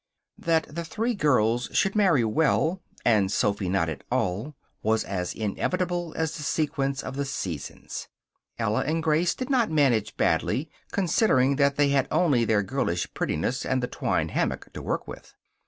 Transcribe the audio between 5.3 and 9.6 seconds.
inevitable as the sequence of the seasons. Ella and Grace did